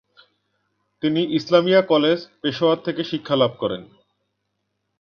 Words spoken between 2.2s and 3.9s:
পেশোয়ার থেকে শিক্ষা লাভ করেন।